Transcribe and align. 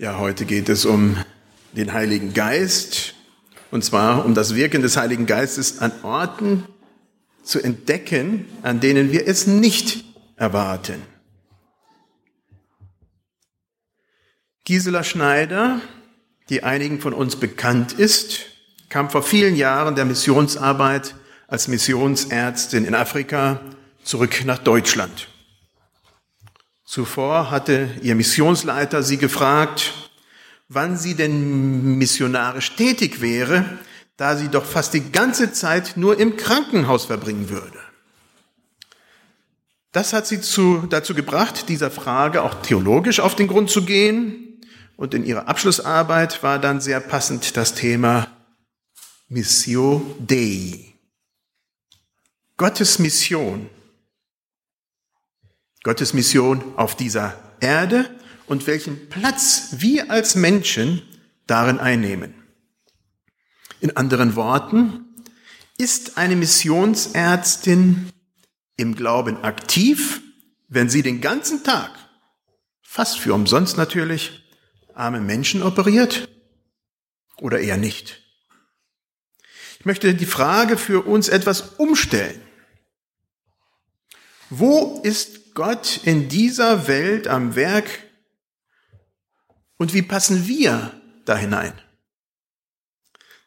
Ja, 0.00 0.16
heute 0.16 0.46
geht 0.46 0.70
es 0.70 0.86
um 0.86 1.18
den 1.72 1.92
Heiligen 1.92 2.32
Geist 2.32 3.12
und 3.70 3.84
zwar 3.84 4.24
um 4.24 4.34
das 4.34 4.54
Wirken 4.54 4.80
des 4.80 4.96
Heiligen 4.96 5.26
Geistes 5.26 5.80
an 5.80 5.92
Orten 6.02 6.64
zu 7.42 7.60
entdecken, 7.60 8.46
an 8.62 8.80
denen 8.80 9.12
wir 9.12 9.28
es 9.28 9.46
nicht 9.46 10.06
erwarten. 10.36 11.02
Gisela 14.64 15.04
Schneider, 15.04 15.82
die 16.48 16.62
einigen 16.62 16.98
von 16.98 17.12
uns 17.12 17.36
bekannt 17.36 17.92
ist, 17.92 18.46
kam 18.88 19.10
vor 19.10 19.22
vielen 19.22 19.54
Jahren 19.54 19.96
der 19.96 20.06
Missionsarbeit 20.06 21.14
als 21.46 21.68
Missionsärztin 21.68 22.86
in 22.86 22.94
Afrika 22.94 23.60
zurück 24.02 24.46
nach 24.46 24.60
Deutschland. 24.60 25.28
Zuvor 26.90 27.52
hatte 27.52 27.88
ihr 28.02 28.16
Missionsleiter 28.16 29.04
sie 29.04 29.16
gefragt, 29.16 30.10
wann 30.68 30.96
sie 30.96 31.14
denn 31.14 31.98
missionarisch 31.98 32.74
tätig 32.74 33.20
wäre, 33.20 33.78
da 34.16 34.36
sie 34.36 34.48
doch 34.48 34.64
fast 34.64 34.92
die 34.94 35.12
ganze 35.12 35.52
Zeit 35.52 35.96
nur 35.96 36.18
im 36.18 36.36
Krankenhaus 36.36 37.04
verbringen 37.04 37.48
würde. 37.48 37.78
Das 39.92 40.12
hat 40.12 40.26
sie 40.26 40.40
zu, 40.40 40.84
dazu 40.90 41.14
gebracht, 41.14 41.68
dieser 41.68 41.92
Frage 41.92 42.42
auch 42.42 42.56
theologisch 42.60 43.20
auf 43.20 43.36
den 43.36 43.46
Grund 43.46 43.70
zu 43.70 43.84
gehen. 43.84 44.60
Und 44.96 45.14
in 45.14 45.24
ihrer 45.24 45.46
Abschlussarbeit 45.46 46.42
war 46.42 46.58
dann 46.58 46.80
sehr 46.80 46.98
passend 46.98 47.56
das 47.56 47.74
Thema 47.74 48.26
Missio 49.28 50.16
Dei. 50.18 50.86
Gottes 52.56 52.98
Mission 52.98 53.70
Gottes 55.82 56.12
Mission 56.12 56.62
auf 56.76 56.96
dieser 56.96 57.38
Erde 57.60 58.08
und 58.46 58.66
welchen 58.66 59.08
Platz 59.08 59.76
wir 59.78 60.10
als 60.10 60.34
Menschen 60.34 61.02
darin 61.46 61.78
einnehmen. 61.78 62.34
In 63.80 63.96
anderen 63.96 64.36
Worten, 64.36 65.06
ist 65.80 66.18
eine 66.18 66.36
Missionsärztin 66.36 68.12
im 68.76 68.94
Glauben 68.94 69.42
aktiv, 69.42 70.20
wenn 70.68 70.90
sie 70.90 71.00
den 71.02 71.22
ganzen 71.22 71.64
Tag, 71.64 71.90
fast 72.82 73.18
für 73.18 73.32
umsonst 73.32 73.78
natürlich, 73.78 74.44
arme 74.94 75.20
Menschen 75.20 75.62
operiert 75.62 76.28
oder 77.38 77.60
eher 77.60 77.78
nicht? 77.78 78.22
Ich 79.78 79.86
möchte 79.86 80.14
die 80.14 80.26
Frage 80.26 80.76
für 80.76 81.06
uns 81.06 81.30
etwas 81.30 81.62
umstellen. 81.78 82.42
Wo 84.50 85.00
ist 85.02 85.39
Gott 85.60 86.00
in 86.04 86.30
dieser 86.30 86.88
Welt 86.88 87.28
am 87.28 87.54
Werk 87.54 87.84
und 89.76 89.92
wie 89.92 90.00
passen 90.00 90.48
wir 90.48 90.98
da 91.26 91.36
hinein? 91.36 91.74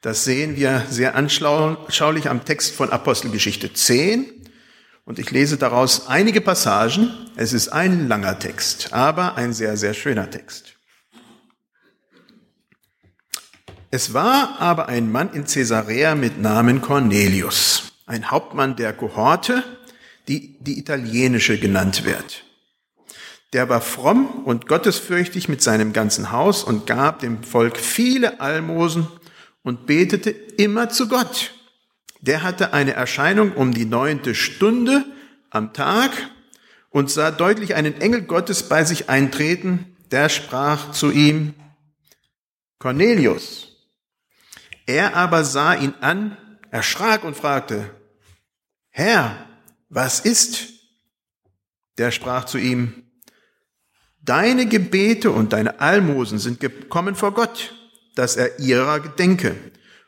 Das 0.01 0.23
sehen 0.23 0.55
wir 0.55 0.85
sehr 0.91 1.15
anschaulich 1.15 2.29
am 2.29 2.45
Text 2.45 2.75
von 2.75 2.91
Apostelgeschichte 2.91 3.73
10. 3.73 4.31
Und 5.05 5.17
ich 5.17 5.31
lese 5.31 5.57
daraus 5.57 6.05
einige 6.05 6.39
Passagen. 6.39 7.11
Es 7.35 7.51
ist 7.51 7.69
ein 7.69 8.07
langer 8.07 8.37
Text, 8.37 8.93
aber 8.93 9.33
ein 9.33 9.51
sehr, 9.51 9.75
sehr 9.75 9.95
schöner 9.95 10.29
Text. 10.29 10.75
Es 13.89 14.13
war 14.13 14.59
aber 14.59 14.87
ein 14.87 15.11
Mann 15.11 15.33
in 15.33 15.45
Caesarea 15.45 16.13
mit 16.13 16.39
Namen 16.39 16.79
Cornelius, 16.79 17.91
ein 18.05 18.29
Hauptmann 18.29 18.75
der 18.75 18.93
Kohorte, 18.93 19.63
die 20.27 20.57
die 20.59 20.79
italienische 20.79 21.57
genannt 21.57 22.05
wird. 22.05 22.43
Der 23.53 23.69
war 23.69 23.81
fromm 23.81 24.27
und 24.45 24.67
gottesfürchtig 24.67 25.47
mit 25.47 25.61
seinem 25.61 25.93
ganzen 25.93 26.31
Haus 26.31 26.63
und 26.63 26.87
gab 26.87 27.19
dem 27.19 27.43
Volk 27.43 27.77
viele 27.77 28.41
Almosen 28.41 29.07
und 29.61 29.85
betete 29.85 30.31
immer 30.31 30.89
zu 30.89 31.07
Gott. 31.07 31.51
Der 32.21 32.41
hatte 32.41 32.73
eine 32.73 32.93
Erscheinung 32.93 33.53
um 33.53 33.73
die 33.73 33.85
neunte 33.85 34.33
Stunde 34.33 35.05
am 35.51 35.73
Tag 35.73 36.11
und 36.89 37.11
sah 37.11 37.31
deutlich 37.31 37.75
einen 37.75 37.99
Engel 38.01 38.23
Gottes 38.23 38.69
bei 38.69 38.85
sich 38.85 39.09
eintreten. 39.09 39.97
Der 40.11 40.29
sprach 40.29 40.91
zu 40.91 41.11
ihm, 41.11 41.53
Cornelius. 42.79 43.69
Er 44.85 45.15
aber 45.15 45.43
sah 45.43 45.73
ihn 45.73 45.93
an, 46.01 46.37
erschrak 46.71 47.23
und 47.23 47.37
fragte, 47.37 47.89
Herr, 48.89 49.47
was 49.93 50.19
ist? 50.19 50.69
Der 51.97 52.11
sprach 52.11 52.45
zu 52.45 52.57
ihm, 52.57 53.03
Deine 54.21 54.67
Gebete 54.67 55.31
und 55.31 55.51
deine 55.51 55.81
Almosen 55.81 56.39
sind 56.39 56.61
gekommen 56.61 57.13
vor 57.15 57.33
Gott, 57.33 57.73
dass 58.15 58.37
er 58.37 58.57
ihrer 58.57 59.01
gedenke. 59.01 59.55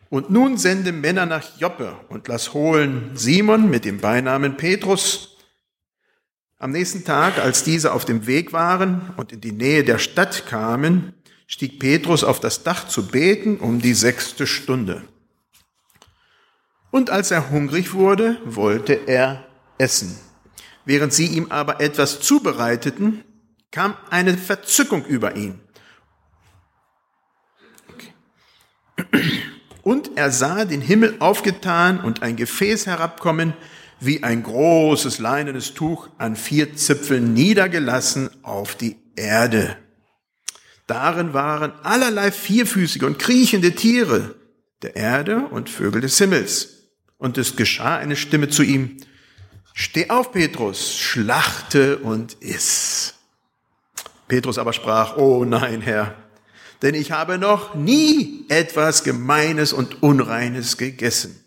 Und 0.09 0.29
nun 0.29 0.57
sende 0.57 0.93
Männer 0.93 1.25
nach 1.25 1.57
Joppe 1.59 1.97
und 2.07 2.29
lass 2.29 2.53
holen 2.53 3.11
Simon 3.15 3.69
mit 3.69 3.83
dem 3.83 3.99
Beinamen 3.99 4.55
Petrus. 4.55 5.35
Am 6.57 6.71
nächsten 6.71 7.03
Tag, 7.03 7.39
als 7.39 7.63
diese 7.63 7.91
auf 7.91 8.05
dem 8.05 8.25
Weg 8.25 8.53
waren 8.53 9.13
und 9.17 9.33
in 9.33 9.41
die 9.41 9.51
Nähe 9.51 9.83
der 9.83 9.97
Stadt 9.97 10.45
kamen, 10.45 11.13
stieg 11.45 11.79
Petrus 11.79 12.23
auf 12.23 12.39
das 12.39 12.63
Dach 12.63 12.87
zu 12.87 13.07
beten 13.07 13.57
um 13.57 13.81
die 13.81 13.93
sechste 13.93 14.47
Stunde. 14.47 15.03
Und 16.89 17.09
als 17.09 17.31
er 17.31 17.49
hungrig 17.49 17.93
wurde, 17.93 18.37
wollte 18.45 18.93
er 18.93 19.44
essen. 19.77 20.17
Während 20.85 21.13
sie 21.13 21.27
ihm 21.27 21.47
aber 21.51 21.81
etwas 21.81 22.19
zubereiteten, 22.19 23.23
kam 23.71 23.95
eine 24.09 24.37
Verzückung 24.37 25.05
über 25.05 25.35
ihn. 25.35 25.59
Und 29.81 30.11
er 30.15 30.31
sah 30.31 30.65
den 30.65 30.81
Himmel 30.81 31.15
aufgetan 31.19 31.99
und 31.99 32.23
ein 32.23 32.35
Gefäß 32.35 32.87
herabkommen, 32.87 33.53
wie 33.99 34.23
ein 34.23 34.43
großes 34.43 35.19
leinenes 35.19 35.73
Tuch 35.73 36.09
an 36.17 36.35
vier 36.35 36.75
Zipfeln 36.75 37.33
niedergelassen 37.33 38.29
auf 38.43 38.75
die 38.75 38.97
Erde. 39.15 39.77
Darin 40.87 41.33
waren 41.33 41.73
allerlei 41.83 42.31
vierfüßige 42.31 43.03
und 43.03 43.19
kriechende 43.19 43.71
Tiere 43.73 44.35
der 44.81 44.95
Erde 44.95 45.47
und 45.47 45.69
Vögel 45.69 46.01
des 46.01 46.17
Himmels. 46.17 46.91
Und 47.17 47.37
es 47.37 47.55
geschah 47.55 47.97
eine 47.97 48.15
Stimme 48.15 48.49
zu 48.49 48.61
ihm, 48.61 48.97
Steh 49.77 50.09
auf, 50.09 50.31
Petrus, 50.31 50.97
schlachte 50.97 51.97
und 51.97 52.35
iss. 52.35 53.15
Petrus 54.25 54.57
aber 54.57 54.71
sprach, 54.71 55.17
oh 55.17 55.43
nein, 55.43 55.81
Herr, 55.81 56.15
denn 56.81 56.95
ich 56.95 57.11
habe 57.11 57.37
noch 57.37 57.75
nie 57.75 58.45
etwas 58.47 59.03
Gemeines 59.03 59.73
und 59.73 60.01
Unreines 60.01 60.77
gegessen. 60.77 61.43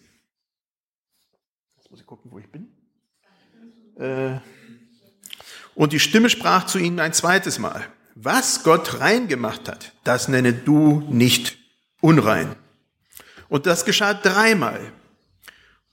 Jetzt 1.78 1.90
muss 1.90 2.00
ich 2.00 2.06
gucken, 2.06 2.30
wo 2.30 2.38
ich 2.38 2.50
bin. 2.50 2.68
Äh, 3.96 4.40
und 5.74 5.94
die 5.94 6.00
Stimme 6.00 6.28
sprach 6.28 6.66
zu 6.66 6.78
ihnen 6.78 7.00
ein 7.00 7.14
zweites 7.14 7.58
Mal, 7.58 7.86
was 8.14 8.62
Gott 8.62 9.00
rein 9.00 9.28
gemacht 9.28 9.70
hat, 9.70 9.94
das 10.04 10.28
nenne 10.28 10.52
du 10.52 11.00
nicht 11.08 11.56
unrein. 12.02 12.56
Und 13.48 13.64
das 13.64 13.86
geschah 13.86 14.12
dreimal. 14.12 14.92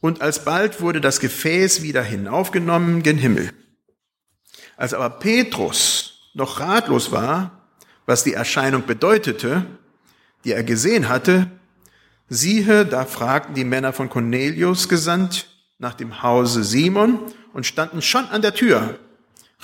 Und 0.06 0.22
alsbald 0.22 0.82
wurde 0.82 1.02
das 1.02 1.20
Gefäß 1.20 1.82
wieder 1.82 2.04
hinaufgenommen 2.04 3.02
gen 3.02 3.18
Himmel. 3.18 3.52
Als 4.78 4.94
aber 4.94 5.10
Petrus 5.10 6.30
noch 6.36 6.60
ratlos 6.60 7.12
war, 7.12 7.68
was 8.06 8.24
die 8.24 8.34
Erscheinung 8.34 8.86
bedeutete, 8.86 9.66
die 10.44 10.52
er 10.52 10.64
gesehen 10.64 11.10
hatte, 11.10 11.50
siehe, 12.30 12.86
da 12.86 13.06
fragten 13.06 13.56
die 13.56 13.64
Männer 13.64 13.94
von 13.94 14.08
Cornelius 14.08 14.90
gesandt 14.90 15.48
nach 15.80 15.96
dem 15.96 16.22
Hause 16.22 16.64
Simon 16.64 17.18
und 17.54 17.66
standen 17.66 18.04
schon 18.04 18.26
an 18.26 18.44
der 18.44 18.54
Tür, 18.54 19.00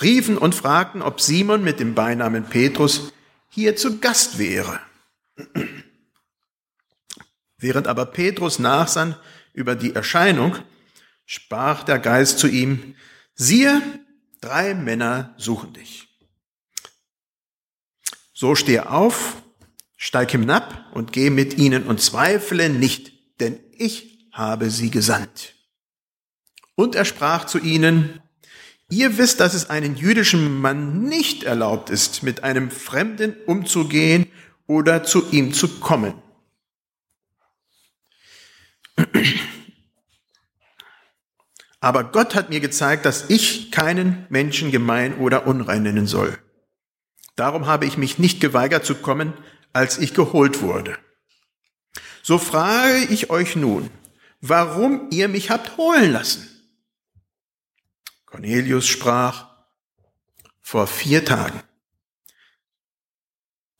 riefen 0.00 0.36
und 0.36 0.56
fragten, 0.56 1.02
ob 1.02 1.20
Simon 1.20 1.62
mit 1.62 1.78
dem 1.78 1.94
Beinamen 1.94 2.46
Petrus 2.46 3.12
hier 3.48 3.76
zu 3.76 4.00
Gast 4.00 4.40
wäre. 4.40 4.80
Während 7.58 7.86
aber 7.86 8.06
Petrus 8.06 8.58
nachsann, 8.58 9.14
über 9.52 9.74
die 9.74 9.94
Erscheinung, 9.94 10.56
sprach 11.26 11.82
der 11.82 11.98
Geist 11.98 12.38
zu 12.38 12.48
ihm, 12.48 12.94
siehe, 13.34 13.80
drei 14.40 14.74
Männer 14.74 15.34
suchen 15.36 15.72
dich. 15.72 16.08
So 18.32 18.54
stehe 18.54 18.90
auf, 18.90 19.42
steig 19.96 20.32
hinab 20.32 20.86
und 20.92 21.12
geh 21.12 21.30
mit 21.30 21.58
ihnen 21.58 21.84
und 21.84 22.00
zweifle 22.00 22.68
nicht, 22.68 23.12
denn 23.40 23.60
ich 23.78 24.28
habe 24.32 24.70
sie 24.70 24.90
gesandt. 24.90 25.54
Und 26.74 26.94
er 26.94 27.04
sprach 27.04 27.46
zu 27.46 27.58
ihnen, 27.58 28.20
ihr 28.88 29.18
wisst, 29.18 29.40
dass 29.40 29.54
es 29.54 29.70
einem 29.70 29.94
jüdischen 29.94 30.60
Mann 30.60 31.04
nicht 31.04 31.44
erlaubt 31.44 31.90
ist, 31.90 32.22
mit 32.22 32.42
einem 32.42 32.70
Fremden 32.70 33.36
umzugehen 33.46 34.26
oder 34.66 35.04
zu 35.04 35.30
ihm 35.30 35.52
zu 35.52 35.68
kommen. 35.80 36.14
Aber 41.80 42.04
Gott 42.04 42.34
hat 42.36 42.48
mir 42.48 42.60
gezeigt, 42.60 43.04
dass 43.04 43.28
ich 43.28 43.72
keinen 43.72 44.26
Menschen 44.28 44.70
gemein 44.70 45.18
oder 45.18 45.46
unrein 45.46 45.82
nennen 45.82 46.06
soll. 46.06 46.38
Darum 47.34 47.66
habe 47.66 47.86
ich 47.86 47.96
mich 47.98 48.18
nicht 48.18 48.40
geweigert 48.40 48.84
zu 48.84 48.94
kommen, 48.94 49.32
als 49.72 49.98
ich 49.98 50.14
geholt 50.14 50.62
wurde. 50.62 50.96
So 52.22 52.38
frage 52.38 52.98
ich 53.10 53.30
euch 53.30 53.56
nun, 53.56 53.90
warum 54.40 55.08
ihr 55.10 55.26
mich 55.26 55.50
habt 55.50 55.76
holen 55.76 56.12
lassen. 56.12 56.48
Cornelius 58.26 58.86
sprach, 58.86 59.48
vor 60.60 60.86
vier 60.86 61.24
Tagen, 61.24 61.60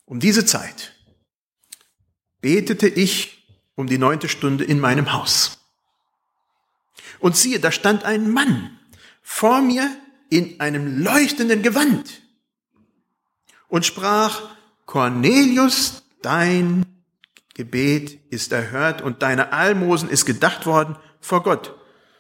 um 0.05 0.19
diese 0.19 0.45
Zeit, 0.45 0.93
betete 2.41 2.89
ich 2.89 3.42
um 3.75 3.87
die 3.87 3.99
neunte 3.99 4.29
Stunde 4.29 4.65
in 4.65 4.81
meinem 4.81 5.13
Haus. 5.13 5.59
Und 7.21 7.37
siehe, 7.37 7.61
da 7.61 7.73
stand 7.73 8.05
ein 8.05 8.31
Mann 8.31 8.79
vor 9.23 9.63
mir 9.63 9.89
in 10.29 10.61
einem 10.61 11.03
leuchtenden 11.03 11.63
Gewand 11.63 12.23
und 13.69 13.87
sprach, 13.87 14.51
Cornelius, 14.87 16.03
dein 16.21 16.85
Gebet 17.55 18.19
ist 18.31 18.53
erhört 18.53 19.03
und 19.03 19.23
deine 19.23 19.53
Almosen 19.53 20.09
ist 20.09 20.27
gedacht 20.27 20.67
worden 20.67 20.97
vor 21.21 21.43
Gott. 21.43 21.75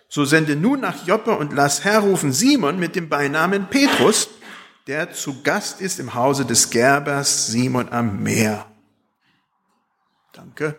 So 0.08 0.24
sende 0.24 0.56
nun 0.56 0.80
nach 0.80 1.06
Joppe 1.06 1.36
und 1.36 1.52
lass 1.52 1.84
herrufen 1.84 2.32
Simon 2.32 2.78
mit 2.78 2.96
dem 2.96 3.08
Beinamen 3.08 3.68
Petrus, 3.68 4.28
der 4.86 5.12
zu 5.12 5.42
Gast 5.42 5.80
ist 5.80 6.00
im 6.00 6.14
Hause 6.14 6.44
des 6.44 6.70
Gerbers 6.70 7.46
Simon 7.46 7.88
am 7.88 8.22
Meer. 8.22 8.66
Danke. 10.32 10.76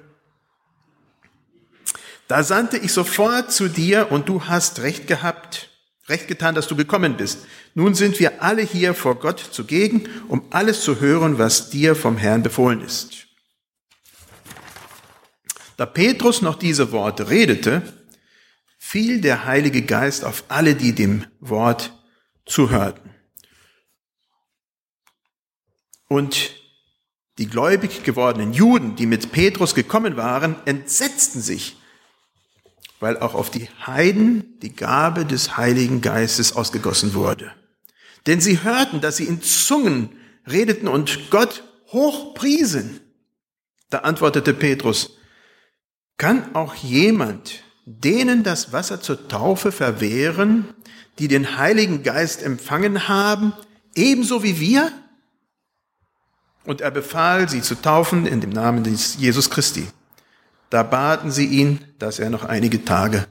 Da 2.33 2.41
sandte 2.41 2.79
ich 2.79 2.91
sofort 2.91 3.51
zu 3.51 3.67
dir 3.67 4.11
und 4.11 4.27
du 4.27 4.45
hast 4.45 4.79
recht 4.79 5.05
gehabt, 5.05 5.69
recht 6.09 6.27
getan, 6.27 6.55
dass 6.55 6.67
du 6.67 6.75
gekommen 6.75 7.15
bist. 7.15 7.45
Nun 7.75 7.93
sind 7.93 8.19
wir 8.19 8.41
alle 8.41 8.63
hier 8.63 8.95
vor 8.95 9.19
Gott 9.19 9.39
zugegen, 9.39 10.09
um 10.29 10.43
alles 10.49 10.81
zu 10.81 10.99
hören, 10.99 11.37
was 11.37 11.69
dir 11.69 11.95
vom 11.95 12.17
Herrn 12.17 12.41
befohlen 12.41 12.81
ist. 12.81 13.27
Da 15.77 15.85
Petrus 15.85 16.41
noch 16.41 16.55
diese 16.55 16.91
Worte 16.91 17.29
redete, 17.29 17.83
fiel 18.79 19.21
der 19.21 19.45
Heilige 19.45 19.83
Geist 19.83 20.25
auf 20.25 20.45
alle, 20.47 20.73
die 20.73 20.95
dem 20.95 21.27
Wort 21.39 21.93
zuhörten. 22.47 23.11
Und 26.07 26.55
die 27.37 27.45
gläubig 27.45 28.01
gewordenen 28.03 28.53
Juden, 28.53 28.95
die 28.95 29.05
mit 29.05 29.31
Petrus 29.31 29.75
gekommen 29.75 30.17
waren, 30.17 30.55
entsetzten 30.65 31.39
sich, 31.39 31.77
weil 33.03 33.19
auch 33.19 33.33
auf 33.33 33.51
die 33.51 33.67
Heiden 33.85 34.57
die 34.61 34.73
Gabe 34.73 35.25
des 35.25 35.57
Heiligen 35.57 35.99
Geistes 35.99 36.55
ausgegossen 36.55 37.13
wurde. 37.13 37.51
Denn 38.27 38.39
sie 38.39 38.63
hörten, 38.63 39.01
dass 39.01 39.17
sie 39.17 39.25
in 39.25 39.41
Zungen 39.41 40.09
redeten 40.47 40.87
und 40.87 41.29
Gott 41.29 41.65
hochpriesen. 41.91 43.01
Da 43.89 43.99
antwortete 43.99 44.53
Petrus, 44.53 45.17
kann 46.17 46.55
auch 46.55 46.75
jemand 46.75 47.63
denen 47.85 48.43
das 48.43 48.71
Wasser 48.71 49.01
zur 49.01 49.27
Taufe 49.27 49.73
verwehren, 49.73 50.69
die 51.19 51.27
den 51.27 51.57
Heiligen 51.57 52.03
Geist 52.03 52.41
empfangen 52.41 53.09
haben, 53.09 53.51
ebenso 53.95 54.43
wie 54.43 54.61
wir? 54.61 54.93
Und 56.63 56.79
er 56.79 56.91
befahl, 56.91 57.49
sie 57.49 57.61
zu 57.61 57.75
taufen 57.75 58.25
in 58.25 58.39
dem 58.39 58.51
Namen 58.51 58.85
des 58.85 59.17
Jesus 59.17 59.49
Christi. 59.49 59.89
Da 60.73 60.81
baten 60.81 61.29
sie 61.29 61.45
ihn, 61.45 61.85
dass 61.99 62.17
er 62.17 62.31
noch 62.31 62.45
einige 62.45 62.83
Tage 62.83 63.27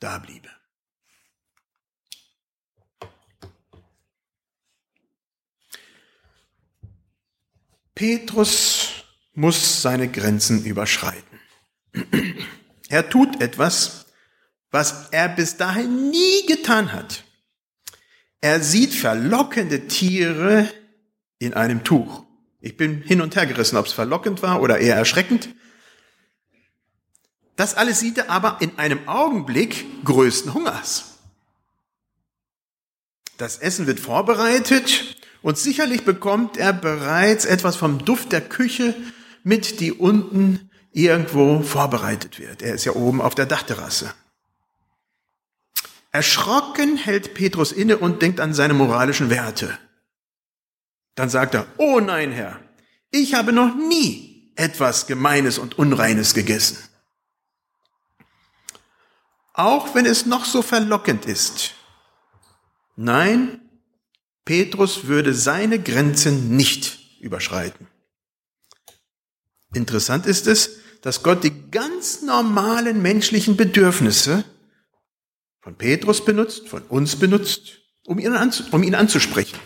da 0.00 0.18
bliebe. 0.18 0.50
Petrus 7.94 9.06
muss 9.32 9.80
seine 9.80 10.08
Grenzen 10.08 10.66
überschreiten. 10.66 11.40
Er 12.90 13.08
tut 13.08 13.40
etwas, 13.40 14.04
was 14.70 15.08
er 15.08 15.30
bis 15.30 15.56
dahin 15.56 16.10
nie 16.10 16.44
getan 16.46 16.92
hat. 16.92 17.24
Er 18.42 18.60
sieht 18.60 18.92
verlockende 18.92 19.88
Tiere 19.88 20.68
in 21.38 21.54
einem 21.54 21.82
Tuch. 21.82 22.26
Ich 22.60 22.76
bin 22.76 23.00
hin 23.00 23.22
und 23.22 23.36
her 23.36 23.46
gerissen, 23.46 23.78
ob 23.78 23.86
es 23.86 23.94
verlockend 23.94 24.42
war 24.42 24.60
oder 24.60 24.78
eher 24.78 24.96
erschreckend. 24.96 25.48
Das 27.56 27.74
alles 27.74 28.00
sieht 28.00 28.18
er 28.18 28.30
aber 28.30 28.58
in 28.60 28.78
einem 28.78 29.08
Augenblick 29.08 30.04
größten 30.04 30.54
Hungers. 30.54 31.18
Das 33.36 33.58
Essen 33.58 33.86
wird 33.86 34.00
vorbereitet 34.00 35.16
und 35.42 35.58
sicherlich 35.58 36.04
bekommt 36.04 36.56
er 36.56 36.72
bereits 36.72 37.44
etwas 37.44 37.76
vom 37.76 38.04
Duft 38.04 38.32
der 38.32 38.40
Küche 38.40 38.94
mit, 39.42 39.80
die 39.80 39.92
unten 39.92 40.70
irgendwo 40.92 41.62
vorbereitet 41.62 42.38
wird. 42.38 42.62
Er 42.62 42.74
ist 42.74 42.84
ja 42.84 42.92
oben 42.92 43.20
auf 43.20 43.34
der 43.34 43.46
Dachterrasse. 43.46 44.14
Erschrocken 46.12 46.96
hält 46.96 47.34
Petrus 47.34 47.72
inne 47.72 47.98
und 47.98 48.22
denkt 48.22 48.38
an 48.38 48.54
seine 48.54 48.74
moralischen 48.74 49.30
Werte. 49.30 49.76
Dann 51.16 51.28
sagt 51.28 51.54
er, 51.54 51.66
oh 51.76 51.98
nein, 52.00 52.30
Herr, 52.30 52.60
ich 53.10 53.34
habe 53.34 53.52
noch 53.52 53.74
nie 53.74 54.52
etwas 54.54 55.08
Gemeines 55.08 55.58
und 55.58 55.76
Unreines 55.76 56.34
gegessen. 56.34 56.78
Auch 59.54 59.94
wenn 59.94 60.04
es 60.04 60.26
noch 60.26 60.44
so 60.44 60.62
verlockend 60.62 61.26
ist. 61.26 61.74
Nein, 62.96 63.60
Petrus 64.44 65.06
würde 65.06 65.32
seine 65.32 65.80
Grenzen 65.80 66.56
nicht 66.56 66.98
überschreiten. 67.20 67.86
Interessant 69.72 70.26
ist 70.26 70.46
es, 70.46 70.78
dass 71.02 71.22
Gott 71.22 71.44
die 71.44 71.70
ganz 71.70 72.22
normalen 72.22 73.00
menschlichen 73.00 73.56
Bedürfnisse 73.56 74.44
von 75.60 75.76
Petrus 75.76 76.24
benutzt, 76.24 76.68
von 76.68 76.82
uns 76.82 77.16
benutzt, 77.16 77.78
um 78.06 78.18
ihn, 78.18 78.34
um 78.70 78.82
ihn 78.82 78.94
anzusprechen. 78.94 79.58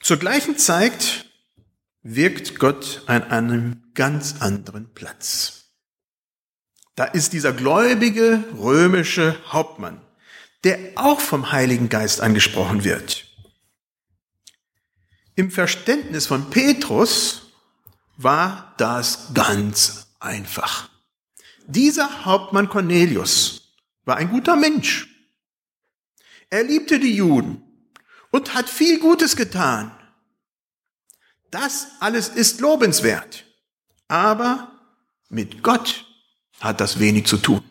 Zur 0.00 0.16
gleichen 0.16 0.58
Zeit 0.58 1.26
wirkt 2.02 2.58
Gott 2.58 3.02
an 3.06 3.22
einem 3.24 3.84
ganz 3.94 4.40
anderen 4.40 4.92
Platz. 4.94 5.61
Da 6.94 7.04
ist 7.04 7.32
dieser 7.32 7.52
gläubige 7.52 8.44
römische 8.56 9.36
Hauptmann, 9.50 10.00
der 10.64 10.78
auch 10.96 11.20
vom 11.20 11.52
Heiligen 11.52 11.88
Geist 11.88 12.20
angesprochen 12.20 12.84
wird. 12.84 13.26
Im 15.34 15.50
Verständnis 15.50 16.26
von 16.26 16.50
Petrus 16.50 17.52
war 18.18 18.74
das 18.76 19.32
ganz 19.32 20.08
einfach. 20.20 20.90
Dieser 21.66 22.24
Hauptmann 22.26 22.68
Cornelius 22.68 23.74
war 24.04 24.16
ein 24.16 24.30
guter 24.30 24.56
Mensch. 24.56 25.08
Er 26.50 26.64
liebte 26.64 27.00
die 27.00 27.14
Juden 27.14 27.62
und 28.30 28.54
hat 28.54 28.68
viel 28.68 29.00
Gutes 29.00 29.36
getan. 29.36 29.90
Das 31.50 31.86
alles 32.00 32.28
ist 32.28 32.60
lobenswert. 32.60 33.46
Aber 34.08 34.72
mit 35.30 35.62
Gott 35.62 36.04
hat 36.62 36.80
das 36.80 37.00
wenig 37.00 37.26
zu 37.26 37.36
tun. 37.36 37.62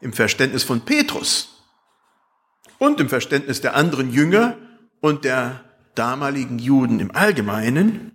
Im 0.00 0.12
Verständnis 0.12 0.62
von 0.62 0.82
Petrus 0.82 1.62
und 2.78 3.00
im 3.00 3.08
Verständnis 3.08 3.60
der 3.60 3.74
anderen 3.74 4.10
Jünger 4.10 4.56
und 5.00 5.24
der 5.24 5.64
damaligen 5.94 6.58
Juden 6.58 7.00
im 7.00 7.14
Allgemeinen 7.14 8.12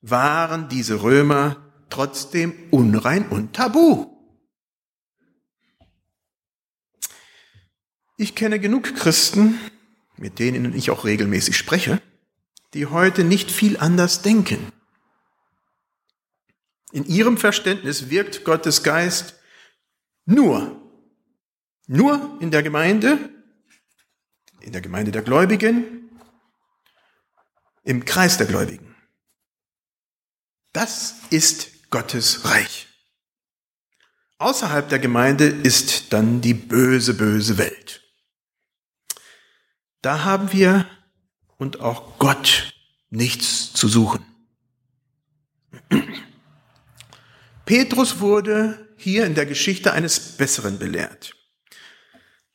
waren 0.00 0.68
diese 0.68 1.02
Römer 1.02 1.56
trotzdem 1.90 2.54
unrein 2.70 3.28
und 3.28 3.52
tabu. 3.54 4.10
Ich 8.16 8.34
kenne 8.34 8.58
genug 8.58 8.94
Christen, 8.96 9.58
mit 10.16 10.38
denen 10.38 10.74
ich 10.74 10.90
auch 10.90 11.04
regelmäßig 11.04 11.56
spreche, 11.56 12.00
die 12.72 12.86
heute 12.86 13.22
nicht 13.22 13.50
viel 13.50 13.76
anders 13.76 14.22
denken. 14.22 14.72
In 16.94 17.04
ihrem 17.06 17.38
Verständnis 17.38 18.08
wirkt 18.08 18.44
Gottes 18.44 18.84
Geist 18.84 19.34
nur, 20.26 20.80
nur 21.88 22.38
in 22.40 22.52
der 22.52 22.62
Gemeinde, 22.62 23.30
in 24.60 24.70
der 24.70 24.80
Gemeinde 24.80 25.10
der 25.10 25.22
Gläubigen, 25.22 26.08
im 27.82 28.04
Kreis 28.04 28.38
der 28.38 28.46
Gläubigen. 28.46 28.94
Das 30.72 31.16
ist 31.30 31.90
Gottes 31.90 32.44
Reich. 32.44 32.86
Außerhalb 34.38 34.88
der 34.88 35.00
Gemeinde 35.00 35.46
ist 35.46 36.12
dann 36.12 36.42
die 36.42 36.54
böse, 36.54 37.14
böse 37.14 37.58
Welt. 37.58 38.04
Da 40.00 40.22
haben 40.22 40.52
wir 40.52 40.88
und 41.56 41.80
auch 41.80 42.20
Gott 42.20 42.72
nichts 43.10 43.72
zu 43.72 43.88
suchen. 43.88 44.24
Petrus 47.66 48.20
wurde 48.20 48.88
hier 48.96 49.24
in 49.24 49.34
der 49.34 49.46
Geschichte 49.46 49.92
eines 49.92 50.36
Besseren 50.36 50.78
belehrt. 50.78 51.34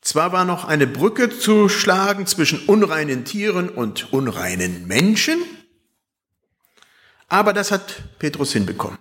Zwar 0.01 0.31
war 0.31 0.45
noch 0.45 0.65
eine 0.65 0.87
Brücke 0.87 1.29
zu 1.29 1.67
schlagen 1.67 2.25
zwischen 2.25 2.65
unreinen 2.67 3.25
Tieren 3.25 3.69
und 3.69 4.13
unreinen 4.13 4.87
Menschen, 4.87 5.39
aber 7.27 7.53
das 7.53 7.71
hat 7.71 8.03
Petrus 8.17 8.53
hinbekommen. 8.53 8.97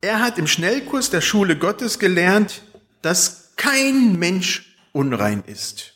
Er 0.00 0.20
hat 0.20 0.38
im 0.38 0.46
Schnellkurs 0.46 1.10
der 1.10 1.20
Schule 1.20 1.56
Gottes 1.56 1.98
gelernt, 1.98 2.62
dass 3.02 3.52
kein 3.56 4.18
Mensch 4.18 4.76
unrein 4.92 5.44
ist. 5.46 5.94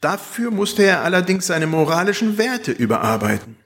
Dafür 0.00 0.50
musste 0.50 0.82
er 0.82 1.02
allerdings 1.02 1.46
seine 1.46 1.66
moralischen 1.66 2.36
Werte 2.36 2.72
überarbeiten 2.72 3.63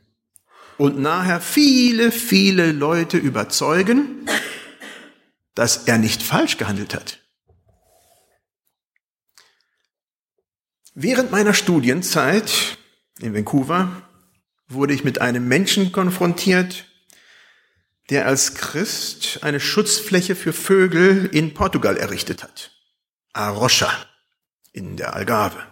und 0.78 0.98
nachher 0.98 1.40
viele, 1.40 2.12
viele 2.12 2.72
Leute 2.72 3.18
überzeugen, 3.18 4.28
dass 5.54 5.88
er 5.88 5.98
nicht 5.98 6.22
falsch 6.22 6.56
gehandelt 6.56 6.94
hat. 6.94 7.18
Während 10.94 11.30
meiner 11.30 11.54
Studienzeit 11.54 12.78
in 13.20 13.34
Vancouver 13.34 14.02
wurde 14.68 14.94
ich 14.94 15.04
mit 15.04 15.20
einem 15.20 15.46
Menschen 15.48 15.92
konfrontiert, 15.92 16.86
der 18.10 18.26
als 18.26 18.54
Christ 18.54 19.40
eine 19.42 19.60
Schutzfläche 19.60 20.34
für 20.34 20.52
Vögel 20.52 21.26
in 21.26 21.54
Portugal 21.54 21.96
errichtet 21.96 22.42
hat. 22.42 22.72
Arrocha 23.32 23.92
in 24.72 24.96
der 24.96 25.14
Algarve. 25.14 25.62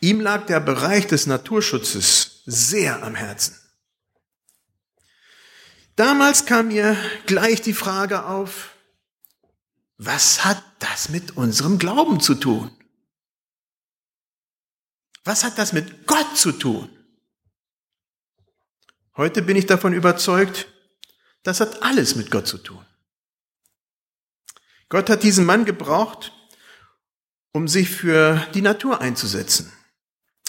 Ihm 0.00 0.20
lag 0.20 0.46
der 0.46 0.60
Bereich 0.60 1.06
des 1.06 1.26
Naturschutzes 1.26 2.42
sehr 2.46 3.02
am 3.02 3.14
Herzen. 3.14 3.56
Damals 5.96 6.44
kam 6.44 6.68
mir 6.68 6.96
gleich 7.24 7.62
die 7.62 7.72
Frage 7.72 8.26
auf, 8.26 8.74
was 9.96 10.44
hat 10.44 10.62
das 10.78 11.08
mit 11.08 11.38
unserem 11.38 11.78
Glauben 11.78 12.20
zu 12.20 12.34
tun? 12.34 12.70
Was 15.24 15.42
hat 15.42 15.56
das 15.56 15.72
mit 15.72 16.06
Gott 16.06 16.36
zu 16.36 16.52
tun? 16.52 16.90
Heute 19.16 19.40
bin 19.40 19.56
ich 19.56 19.64
davon 19.64 19.94
überzeugt, 19.94 20.68
das 21.42 21.60
hat 21.60 21.82
alles 21.82 22.14
mit 22.14 22.30
Gott 22.30 22.46
zu 22.46 22.58
tun. 22.58 22.84
Gott 24.90 25.08
hat 25.08 25.22
diesen 25.22 25.46
Mann 25.46 25.64
gebraucht, 25.64 26.32
um 27.52 27.68
sich 27.68 27.88
für 27.88 28.46
die 28.52 28.60
Natur 28.60 29.00
einzusetzen. 29.00 29.72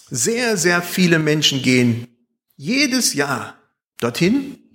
Sehr, 0.10 0.58
sehr 0.58 0.82
viele 0.82 1.20
Menschen 1.20 1.62
gehen 1.62 2.08
jedes 2.58 3.13
Jahr 3.13 3.58
dorthin. 4.00 4.66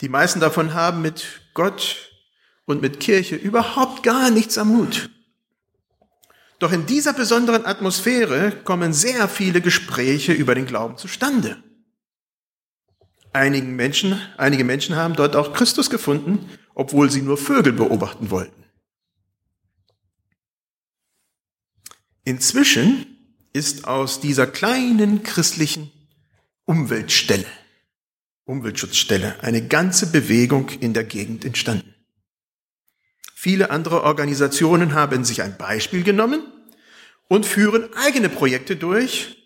Die 0.00 0.08
meisten 0.08 0.40
davon 0.40 0.74
haben 0.74 1.02
mit 1.02 1.42
Gott 1.54 2.12
und 2.66 2.82
mit 2.82 3.00
Kirche 3.00 3.36
überhaupt 3.36 4.02
gar 4.02 4.30
nichts 4.30 4.58
am 4.58 4.70
Hut. 4.70 5.10
Doch 6.58 6.72
in 6.72 6.86
dieser 6.86 7.12
besonderen 7.12 7.66
Atmosphäre 7.66 8.52
kommen 8.64 8.92
sehr 8.92 9.28
viele 9.28 9.60
Gespräche 9.60 10.32
über 10.32 10.54
den 10.54 10.66
Glauben 10.66 10.96
zustande. 10.96 11.62
Einigen 13.32 13.76
Menschen, 13.76 14.20
einige 14.36 14.64
Menschen 14.64 14.96
haben 14.96 15.14
dort 15.14 15.36
auch 15.36 15.52
Christus 15.52 15.90
gefunden, 15.90 16.50
obwohl 16.74 17.10
sie 17.10 17.22
nur 17.22 17.36
Vögel 17.36 17.72
beobachten 17.72 18.30
wollten. 18.30 18.64
Inzwischen 22.24 23.06
ist 23.52 23.86
aus 23.86 24.20
dieser 24.20 24.46
kleinen 24.46 25.22
christlichen 25.22 25.90
Umweltstelle, 26.64 27.46
Umweltschutzstelle, 28.48 29.36
eine 29.42 29.66
ganze 29.66 30.10
Bewegung 30.10 30.70
in 30.80 30.94
der 30.94 31.04
Gegend 31.04 31.44
entstanden. 31.44 31.94
Viele 33.34 33.70
andere 33.70 34.02
Organisationen 34.02 34.94
haben 34.94 35.24
sich 35.24 35.42
ein 35.42 35.56
Beispiel 35.58 36.02
genommen 36.02 36.42
und 37.28 37.46
führen 37.46 37.92
eigene 37.94 38.28
Projekte 38.28 38.76
durch, 38.76 39.36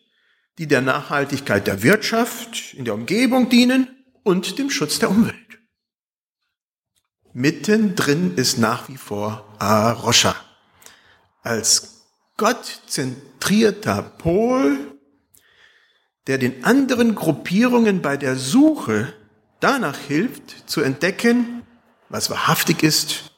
die 0.58 0.68
der 0.68 0.82
Nachhaltigkeit 0.82 1.66
der 1.66 1.82
Wirtschaft 1.82 2.74
in 2.74 2.84
der 2.84 2.94
Umgebung 2.94 3.48
dienen 3.48 3.88
und 4.22 4.58
dem 4.58 4.70
Schutz 4.70 4.98
der 4.98 5.10
Umwelt. 5.10 5.36
Mittendrin 7.32 8.36
ist 8.36 8.58
nach 8.58 8.88
wie 8.88 8.98
vor 8.98 9.56
Arosha 9.58 10.36
als 11.42 12.04
gottzentrierter 12.36 14.02
Pol, 14.02 14.91
der 16.26 16.38
den 16.38 16.64
anderen 16.64 17.14
Gruppierungen 17.14 18.02
bei 18.02 18.16
der 18.16 18.36
Suche 18.36 19.12
danach 19.60 19.98
hilft, 19.98 20.68
zu 20.68 20.80
entdecken, 20.80 21.62
was 22.08 22.30
wahrhaftig 22.30 22.82
ist, 22.82 23.32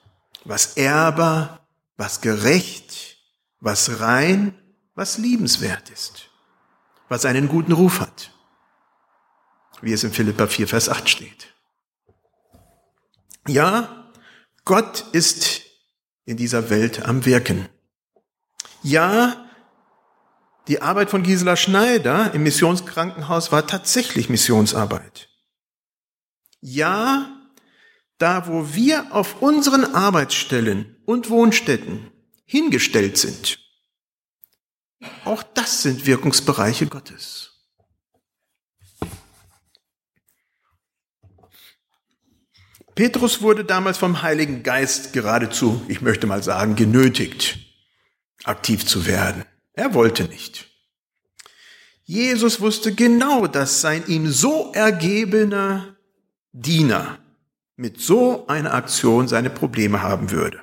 was 0.44 0.76
ehrbar, 0.76 1.66
was 1.96 2.20
gerecht, 2.20 3.18
was 3.60 4.00
rein, 4.00 4.54
was 4.94 5.18
liebenswert 5.18 5.90
ist 5.90 6.30
was 7.08 7.24
einen 7.24 7.48
guten 7.48 7.72
Ruf 7.72 8.00
hat, 8.00 8.32
wie 9.80 9.92
es 9.92 10.04
in 10.04 10.12
Philippa 10.12 10.46
4, 10.46 10.68
Vers 10.68 10.88
8 10.88 11.08
steht. 11.08 11.54
Ja, 13.46 14.10
Gott 14.64 15.04
ist 15.12 15.62
in 16.24 16.36
dieser 16.36 16.70
Welt 16.70 17.04
am 17.04 17.24
Wirken. 17.24 17.68
Ja, 18.82 19.43
die 20.68 20.80
Arbeit 20.80 21.10
von 21.10 21.22
Gisela 21.22 21.56
Schneider 21.56 22.32
im 22.32 22.42
Missionskrankenhaus 22.42 23.52
war 23.52 23.66
tatsächlich 23.66 24.28
Missionsarbeit. 24.28 25.28
Ja, 26.60 27.34
da 28.18 28.46
wo 28.46 28.74
wir 28.74 29.12
auf 29.14 29.42
unseren 29.42 29.94
Arbeitsstellen 29.94 30.96
und 31.04 31.28
Wohnstätten 31.28 32.10
hingestellt 32.46 33.18
sind, 33.18 33.58
auch 35.24 35.42
das 35.42 35.82
sind 35.82 36.06
Wirkungsbereiche 36.06 36.86
Gottes. 36.86 37.50
Petrus 42.94 43.42
wurde 43.42 43.64
damals 43.64 43.98
vom 43.98 44.22
Heiligen 44.22 44.62
Geist 44.62 45.12
geradezu, 45.12 45.84
ich 45.88 46.00
möchte 46.00 46.26
mal 46.28 46.42
sagen, 46.42 46.76
genötigt, 46.76 47.58
aktiv 48.44 48.86
zu 48.86 49.04
werden. 49.04 49.44
Er 49.74 49.94
wollte 49.94 50.24
nicht. 50.24 50.66
Jesus 52.04 52.60
wusste 52.60 52.94
genau, 52.94 53.46
dass 53.46 53.80
sein 53.80 54.04
ihm 54.06 54.30
so 54.30 54.72
ergebener 54.72 55.96
Diener 56.52 57.18
mit 57.76 58.00
so 58.00 58.46
einer 58.46 58.74
Aktion 58.74 59.26
seine 59.26 59.50
Probleme 59.50 60.02
haben 60.02 60.30
würde. 60.30 60.62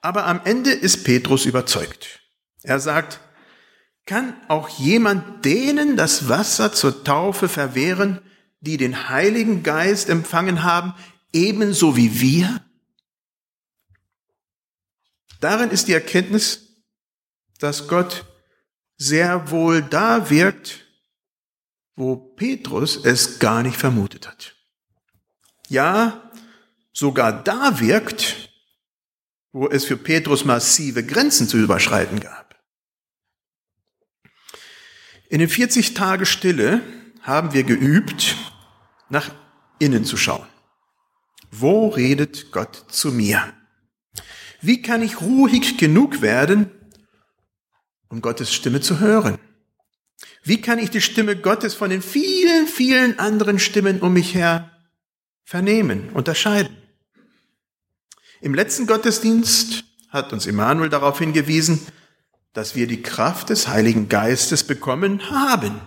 Aber 0.00 0.26
am 0.26 0.40
Ende 0.44 0.70
ist 0.70 1.04
Petrus 1.04 1.44
überzeugt. 1.44 2.20
Er 2.62 2.80
sagt, 2.80 3.20
kann 4.06 4.34
auch 4.48 4.68
jemand 4.68 5.44
denen 5.44 5.96
das 5.96 6.28
Wasser 6.28 6.72
zur 6.72 7.04
Taufe 7.04 7.48
verwehren, 7.48 8.20
die 8.60 8.76
den 8.76 9.08
Heiligen 9.08 9.62
Geist 9.62 10.08
empfangen 10.08 10.62
haben, 10.62 10.94
ebenso 11.32 11.96
wie 11.96 12.20
wir? 12.20 12.64
Darin 15.40 15.70
ist 15.70 15.88
die 15.88 15.94
Erkenntnis, 15.94 16.69
dass 17.60 17.88
Gott 17.88 18.24
sehr 18.96 19.50
wohl 19.50 19.82
da 19.82 20.28
wirkt, 20.30 20.86
wo 21.94 22.16
Petrus 22.16 22.96
es 23.04 23.38
gar 23.38 23.62
nicht 23.62 23.76
vermutet 23.76 24.26
hat. 24.26 24.56
Ja, 25.68 26.30
sogar 26.92 27.44
da 27.44 27.78
wirkt, 27.80 28.50
wo 29.52 29.68
es 29.68 29.84
für 29.84 29.96
Petrus 29.96 30.44
massive 30.44 31.04
Grenzen 31.04 31.48
zu 31.48 31.58
überschreiten 31.58 32.20
gab. 32.20 32.58
In 35.28 35.38
den 35.38 35.48
40 35.48 35.94
Tage 35.94 36.26
Stille 36.26 36.82
haben 37.22 37.52
wir 37.52 37.62
geübt, 37.62 38.36
nach 39.08 39.30
innen 39.78 40.04
zu 40.04 40.16
schauen. 40.16 40.46
Wo 41.50 41.88
redet 41.88 42.52
Gott 42.52 42.86
zu 42.88 43.12
mir? 43.12 43.52
Wie 44.60 44.82
kann 44.82 45.02
ich 45.02 45.20
ruhig 45.20 45.78
genug 45.78 46.22
werden, 46.22 46.70
um 48.10 48.20
Gottes 48.20 48.52
Stimme 48.52 48.82
zu 48.82 49.00
hören? 49.00 49.38
Wie 50.42 50.60
kann 50.60 50.78
ich 50.78 50.90
die 50.90 51.00
Stimme 51.00 51.36
Gottes 51.36 51.74
von 51.74 51.88
den 51.88 52.02
vielen, 52.02 52.66
vielen 52.66 53.18
anderen 53.18 53.58
Stimmen 53.58 54.00
um 54.00 54.12
mich 54.12 54.34
her 54.34 54.70
vernehmen, 55.44 56.10
unterscheiden? 56.10 56.76
Im 58.42 58.54
letzten 58.54 58.86
Gottesdienst 58.86 59.84
hat 60.08 60.32
uns 60.32 60.46
Immanuel 60.46 60.90
darauf 60.90 61.18
hingewiesen, 61.18 61.80
dass 62.52 62.74
wir 62.74 62.86
die 62.86 63.02
Kraft 63.02 63.50
des 63.50 63.68
Heiligen 63.68 64.08
Geistes 64.08 64.64
bekommen 64.64 65.30
haben 65.30 65.80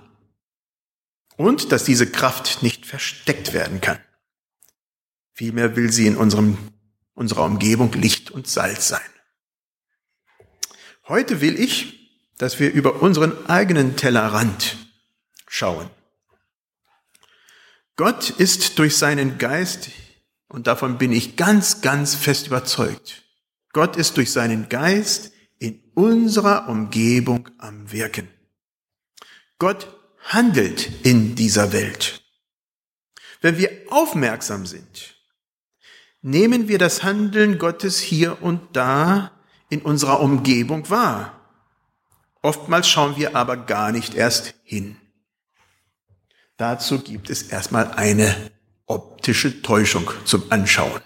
und 1.35 1.71
dass 1.71 1.83
diese 1.83 2.09
Kraft 2.09 2.63
nicht 2.63 2.85
versteckt 2.85 3.53
werden 3.53 3.81
kann. 3.81 3.99
Vielmehr 5.33 5.75
will 5.75 5.91
sie 5.91 6.07
in 6.07 6.15
unserem, 6.15 6.57
unserer 7.15 7.43
Umgebung 7.43 7.91
Licht 7.93 8.31
und 8.31 8.47
Salz 8.47 8.87
sein. 8.87 9.01
Heute 11.07 11.41
will 11.41 11.59
ich, 11.59 12.02
dass 12.37 12.59
wir 12.59 12.71
über 12.71 13.01
unseren 13.01 13.45
eigenen 13.47 13.95
Tellerrand 13.95 14.77
schauen. 15.47 15.89
Gott 17.95 18.31
ist 18.31 18.79
durch 18.79 18.97
seinen 18.97 19.37
Geist, 19.37 19.89
und 20.47 20.67
davon 20.67 20.97
bin 20.97 21.11
ich 21.11 21.35
ganz, 21.35 21.81
ganz 21.81 22.15
fest 22.15 22.47
überzeugt, 22.47 23.23
Gott 23.71 23.95
ist 23.95 24.17
durch 24.17 24.31
seinen 24.31 24.69
Geist 24.69 25.31
in 25.59 25.81
unserer 25.95 26.69
Umgebung 26.69 27.49
am 27.57 27.91
Wirken. 27.91 28.27
Gott 29.59 29.87
handelt 30.23 31.05
in 31.05 31.35
dieser 31.35 31.71
Welt. 31.71 32.23
Wenn 33.41 33.57
wir 33.57 33.69
aufmerksam 33.89 34.65
sind, 34.65 35.15
nehmen 36.21 36.67
wir 36.67 36.77
das 36.77 37.03
Handeln 37.03 37.59
Gottes 37.59 37.99
hier 37.99 38.41
und 38.41 38.75
da 38.75 39.31
in 39.69 39.81
unserer 39.81 40.21
Umgebung 40.21 40.89
wahr. 40.89 41.42
Oftmals 42.43 42.89
schauen 42.89 43.15
wir 43.15 43.37
aber 43.37 43.55
gar 43.55 43.93
nicht 43.93 44.15
erst 44.15 44.53
hin. 44.63 44.97
Dazu 46.57 46.99
gibt 46.99 47.29
es 47.29 47.43
erstmal 47.43 47.91
eine 47.93 48.51
optische 48.85 49.61
Täuschung 49.61 50.11
zum 50.25 50.51
Anschauen. 50.51 51.01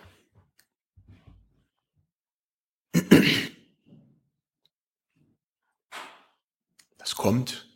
Das 6.98 7.16
kommt. 7.16 7.68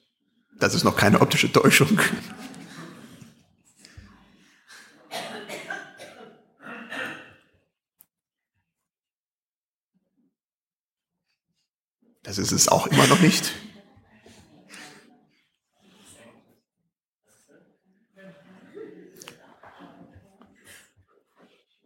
Das 0.58 0.74
ist 0.74 0.84
noch 0.84 0.98
keine 0.98 1.22
optische 1.22 1.52
Täuschung. 1.52 2.00
Das 12.24 12.38
ist 12.38 12.52
es 12.52 12.68
auch 12.68 12.88
immer 12.88 13.08
noch 13.08 13.20
nicht. 13.20 13.52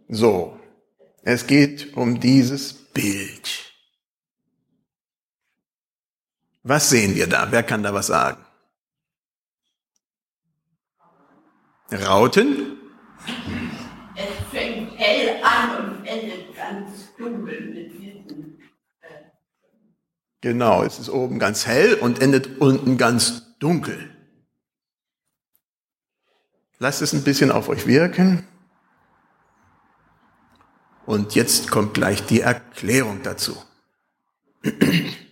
So, 0.08 0.60
es 1.24 1.48
geht 1.48 1.96
um 1.96 2.20
dieses 2.20 2.74
Bild. 2.74 3.74
Was 6.64 6.90
sehen 6.90 7.16
wir 7.16 7.28
da? 7.28 7.52
Wer 7.52 7.64
kann 7.64 7.84
da 7.84 7.94
was 7.94 8.08
sagen? 8.08 8.44
Rauten? 11.92 12.75
Genau, 20.46 20.84
es 20.84 21.00
ist 21.00 21.10
oben 21.10 21.40
ganz 21.40 21.66
hell 21.66 21.96
und 21.96 22.22
endet 22.22 22.62
unten 22.62 23.00
ganz 23.00 23.58
dunkel. 23.58 24.12
Lasst 26.78 27.02
es 27.02 27.14
ein 27.14 27.24
bisschen 27.24 27.50
auf 27.50 27.68
euch 27.68 27.88
wirken. 27.88 28.46
Und 31.08 31.34
jetzt 31.34 31.72
kommt 31.72 31.96
gleich 31.96 32.24
die 32.28 32.42
Erklärung 32.42 33.24
dazu. 33.24 33.58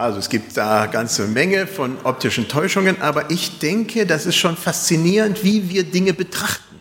Also 0.00 0.18
es 0.18 0.30
gibt 0.30 0.56
da 0.56 0.84
eine 0.84 0.90
ganze 0.90 1.28
Menge 1.28 1.66
von 1.66 1.98
optischen 2.04 2.48
Täuschungen, 2.48 3.02
aber 3.02 3.30
ich 3.30 3.58
denke, 3.58 4.06
das 4.06 4.24
ist 4.24 4.36
schon 4.36 4.56
faszinierend, 4.56 5.44
wie 5.44 5.68
wir 5.68 5.84
Dinge 5.84 6.14
betrachten 6.14 6.80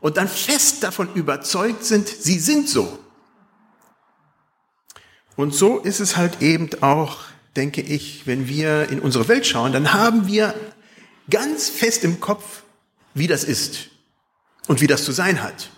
und 0.00 0.16
dann 0.16 0.28
fest 0.28 0.82
davon 0.82 1.12
überzeugt 1.12 1.84
sind, 1.84 2.08
sie 2.08 2.38
sind 2.38 2.66
so. 2.66 2.98
Und 5.36 5.54
so 5.54 5.78
ist 5.78 6.00
es 6.00 6.16
halt 6.16 6.40
eben 6.40 6.70
auch, 6.80 7.18
denke 7.54 7.82
ich, 7.82 8.26
wenn 8.26 8.48
wir 8.48 8.88
in 8.88 9.00
unsere 9.00 9.28
Welt 9.28 9.46
schauen, 9.46 9.74
dann 9.74 9.92
haben 9.92 10.26
wir 10.26 10.54
ganz 11.28 11.68
fest 11.68 12.02
im 12.02 12.18
Kopf, 12.18 12.62
wie 13.12 13.26
das 13.26 13.44
ist 13.44 13.90
und 14.68 14.80
wie 14.80 14.86
das 14.86 15.04
zu 15.04 15.12
sein 15.12 15.42
hat. 15.42 15.68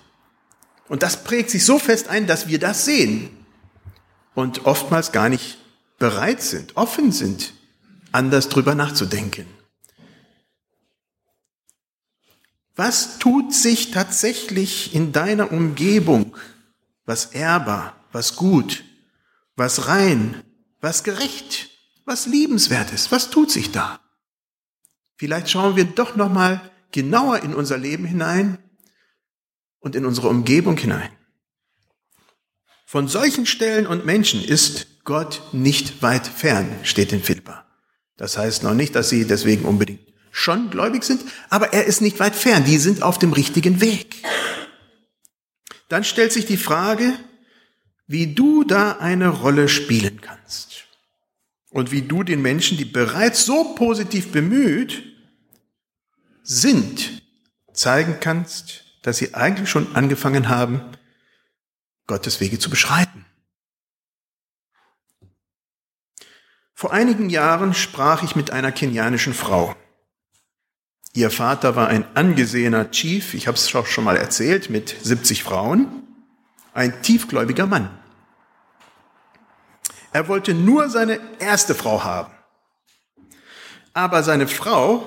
Und 0.87 1.03
das 1.03 1.25
prägt 1.25 1.51
sich 1.51 1.65
so 1.65 1.81
fest 1.81 2.07
ein, 2.07 2.29
dass 2.29 2.47
wir 2.47 2.61
das 2.61 2.85
sehen 2.85 3.31
und 4.37 4.67
oftmals 4.67 5.11
gar 5.11 5.29
nicht 5.29 5.59
bereit 5.99 6.43
sind, 6.43 6.77
offen 6.77 7.13
sind, 7.13 7.55
anders 8.13 8.49
drüber 8.49 8.75
nachzudenken. 8.75 9.47
Was 12.75 13.19
tut 13.19 13.55
sich 13.55 13.91
tatsächlich 13.91 14.95
in 14.95 15.13
deiner 15.13 15.51
Umgebung, 15.51 16.37
was 17.07 17.27
ehrbar, 17.27 17.97
was 18.13 18.37
gut, 18.37 18.85
was 19.57 19.89
rein, 19.89 20.43
was 20.81 21.03
gerecht, 21.03 21.71
was 22.05 22.27
liebenswert 22.27 22.93
ist? 22.93 23.11
Was 23.11 23.31
tut 23.31 23.51
sich 23.51 23.73
da? 23.73 24.01
Vielleicht 25.17 25.51
schauen 25.51 25.77
wir 25.77 25.85
doch 25.85 26.17
noch 26.17 26.31
mal 26.31 26.71
genauer 26.93 27.43
in 27.43 27.55
unser 27.55 27.79
Leben 27.79 28.05
hinein 28.05 28.59
und 29.81 29.97
in 29.97 30.05
unsere 30.05 30.29
Umgebung 30.29 30.77
hinein. 30.77 31.11
Von 32.85 33.09
solchen 33.09 33.47
Stellen 33.47 33.87
und 33.87 34.05
Menschen 34.05 34.45
ist 34.45 34.87
Gott 35.07 35.41
nicht 35.53 36.03
weit 36.03 36.27
fern, 36.27 36.69
steht 36.83 37.13
in 37.13 37.23
Philippa. 37.23 37.65
Das 38.17 38.37
heißt 38.37 38.65
noch 38.65 38.75
nicht, 38.75 38.95
dass 38.95 39.09
sie 39.09 39.25
deswegen 39.25 39.65
unbedingt 39.65 40.01
schon 40.33 40.69
gläubig 40.69 41.05
sind, 41.05 41.23
aber 41.49 41.73
er 41.73 41.85
ist 41.85 42.03
nicht 42.03 42.21
weit 42.21 42.35
fern. 42.35 42.65
Die 42.65 42.77
sind 42.77 43.03
auf 43.03 43.19
dem 43.19 43.33
richtigen 43.33 43.81
Weg. 43.81 44.17
Dann 45.89 46.05
stellt 46.05 46.33
sich 46.33 46.45
die 46.45 46.57
Frage, 46.57 47.15
wie 48.07 48.35
du 48.35 48.65
da 48.65 48.99
eine 48.99 49.29
Rolle 49.29 49.69
spielen 49.69 50.21
kannst. 50.21 50.85
Und 51.71 51.93
wie 51.93 52.03
du 52.03 52.23
den 52.23 52.43
Menschen, 52.43 52.77
die 52.77 52.85
bereits 52.85 53.45
so 53.45 53.75
positiv 53.75 54.33
bemüht 54.33 55.03
sind, 56.43 57.23
zeigen 57.73 58.19
kannst, 58.21 58.85
dass 59.03 59.19
sie 59.19 59.35
eigentlich 59.35 59.71
schon 59.71 59.95
angefangen 59.95 60.49
haben, 60.49 60.81
Gottes 62.07 62.41
Wege 62.41 62.59
zu 62.59 62.71
beschreiten. 62.71 63.25
Vor 66.79 66.93
einigen 66.93 67.31
Jahren 67.31 67.73
sprach 67.73 68.23
ich 68.23 68.37
mit 68.37 68.51
einer 68.51 68.71
kenianischen 68.71 69.33
Frau. 69.33 69.75
Ihr 71.15 71.31
Vater 71.31 71.75
war 71.75 71.89
ein 71.89 72.05
angesehener 72.15 72.91
Chief, 72.91 73.33
ich 73.33 73.47
habe 73.47 73.57
es 73.57 73.71
schon 73.71 74.05
mal 74.05 74.19
erzählt, 74.19 74.69
mit 74.69 74.95
70 75.03 75.43
Frauen, 75.43 76.03
ein 76.75 77.01
tiefgläubiger 77.01 77.67
Mann. 77.67 77.89
Er 80.13 80.29
wollte 80.29 80.53
nur 80.53 80.91
seine 80.91 81.19
erste 81.39 81.75
Frau 81.75 82.05
haben. 82.05 82.31
Aber 83.95 84.23
seine 84.23 84.47
Frau 84.47 85.07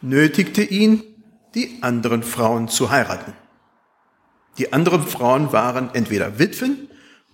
nötigte 0.00 0.64
ihn, 0.64 1.04
die 1.54 1.84
anderen 1.84 2.24
Frauen 2.24 2.66
zu 2.66 2.90
heiraten. 2.90 3.32
Die 4.58 4.72
anderen 4.72 5.06
Frauen 5.06 5.52
waren 5.52 5.94
entweder 5.94 6.40
Witwen 6.40 6.88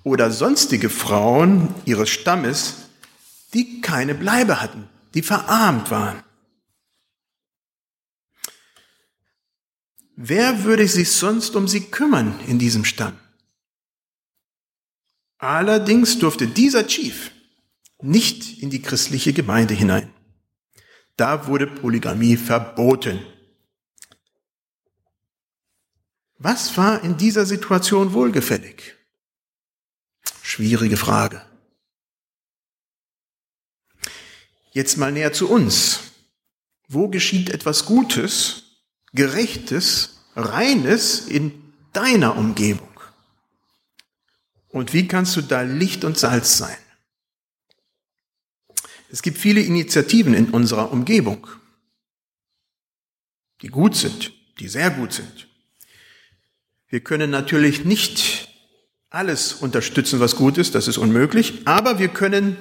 oder 0.04 0.30
sonstige 0.30 0.90
Frauen 0.90 1.74
ihres 1.86 2.10
Stammes, 2.10 2.85
die 3.54 3.80
keine 3.80 4.14
Bleibe 4.14 4.60
hatten, 4.60 4.88
die 5.14 5.22
verarmt 5.22 5.90
waren. 5.90 6.22
Wer 10.16 10.64
würde 10.64 10.88
sich 10.88 11.10
sonst 11.10 11.56
um 11.56 11.68
sie 11.68 11.82
kümmern 11.90 12.40
in 12.46 12.58
diesem 12.58 12.84
Stamm? 12.84 13.18
Allerdings 15.38 16.18
durfte 16.18 16.46
dieser 16.46 16.86
Chief 16.86 17.30
nicht 18.00 18.62
in 18.62 18.70
die 18.70 18.80
christliche 18.80 19.32
Gemeinde 19.32 19.74
hinein. 19.74 20.12
Da 21.16 21.46
wurde 21.46 21.66
Polygamie 21.66 22.36
verboten. 22.36 23.24
Was 26.38 26.76
war 26.76 27.02
in 27.02 27.16
dieser 27.16 27.46
Situation 27.46 28.12
wohlgefällig? 28.12 28.94
Schwierige 30.42 30.96
Frage. 30.96 31.44
Jetzt 34.76 34.98
mal 34.98 35.10
näher 35.10 35.32
zu 35.32 35.48
uns. 35.48 36.00
Wo 36.86 37.08
geschieht 37.08 37.48
etwas 37.48 37.86
Gutes, 37.86 38.82
Gerechtes, 39.14 40.20
Reines 40.34 41.20
in 41.20 41.72
deiner 41.94 42.36
Umgebung? 42.36 42.90
Und 44.68 44.92
wie 44.92 45.08
kannst 45.08 45.34
du 45.34 45.40
da 45.40 45.62
Licht 45.62 46.04
und 46.04 46.18
Salz 46.18 46.58
sein? 46.58 46.76
Es 49.10 49.22
gibt 49.22 49.38
viele 49.38 49.62
Initiativen 49.62 50.34
in 50.34 50.50
unserer 50.50 50.92
Umgebung, 50.92 51.46
die 53.62 53.68
gut 53.68 53.96
sind, 53.96 54.30
die 54.58 54.68
sehr 54.68 54.90
gut 54.90 55.14
sind. 55.14 55.48
Wir 56.88 57.00
können 57.00 57.30
natürlich 57.30 57.86
nicht 57.86 58.50
alles 59.08 59.54
unterstützen, 59.54 60.20
was 60.20 60.36
gut 60.36 60.58
ist, 60.58 60.74
das 60.74 60.86
ist 60.86 60.98
unmöglich, 60.98 61.66
aber 61.66 61.98
wir 61.98 62.08
können 62.08 62.58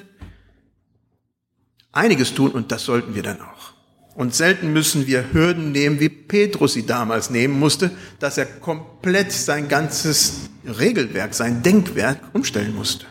einiges 1.95 2.34
tun 2.34 2.51
und 2.51 2.71
das 2.71 2.84
sollten 2.84 3.15
wir 3.15 3.23
dann 3.23 3.41
auch. 3.41 3.73
Und 4.15 4.34
selten 4.34 4.71
müssen 4.71 5.08
wir 5.08 5.34
Hürden 5.34 5.71
nehmen, 5.71 5.99
wie 5.99 6.10
Petrus 6.10 6.73
sie 6.73 6.86
damals 6.86 7.29
nehmen 7.29 7.60
musste, 7.60 7.91
dass 8.19 8.38
er 8.38 8.45
komplett 8.45 9.31
sein 9.31 9.67
ganzes 9.67 10.49
Regelwerk, 10.65 11.34
sein 11.34 11.63
Denkwerk 11.63 12.21
umstellen 12.34 12.73
musste. 12.73 13.05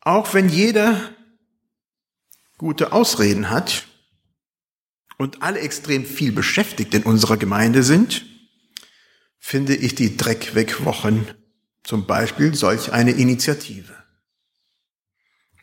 Auch 0.00 0.34
wenn 0.34 0.48
jeder 0.48 1.00
gute 2.58 2.92
Ausreden 2.92 3.50
hat 3.50 3.86
und 5.16 5.42
alle 5.42 5.60
extrem 5.60 6.04
viel 6.04 6.32
beschäftigt 6.32 6.92
in 6.92 7.04
unserer 7.04 7.36
Gemeinde 7.36 7.82
sind, 7.82 8.26
finde 9.38 9.76
ich 9.76 9.94
die 9.94 10.16
Dreckwegwochen 10.16 11.26
zum 11.82 12.06
Beispiel 12.06 12.54
solch 12.54 12.92
eine 12.92 13.12
Initiative. 13.12 13.94